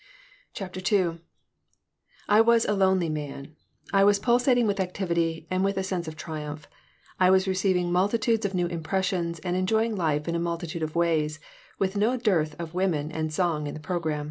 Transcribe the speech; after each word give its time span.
CHAPTER 0.55 0.81
II 0.95 1.19
I 2.27 2.41
WAS 2.41 2.65
a 2.65 2.73
lonely 2.73 3.07
man. 3.07 3.55
I 3.93 4.03
was 4.03 4.17
pulsating 4.17 4.65
with 4.65 4.79
activity 4.79 5.45
and 5.51 5.63
with 5.63 5.77
a 5.77 5.83
sense 5.83 6.07
of 6.07 6.15
triumph. 6.15 6.65
I 7.19 7.29
was 7.29 7.47
receiving 7.47 7.91
multitudes 7.91 8.43
of 8.43 8.55
new 8.55 8.65
impressions 8.65 9.37
and 9.41 9.55
enjoying 9.55 9.95
life 9.95 10.27
in 10.27 10.33
a 10.33 10.39
multitude 10.39 10.81
of 10.81 10.95
ways, 10.95 11.39
with 11.77 11.95
no 11.97 12.17
dearth 12.17 12.59
of 12.59 12.73
woman 12.73 13.11
and 13.11 13.31
song 13.31 13.67
in 13.67 13.75
the 13.75 13.79
program. 13.79 14.19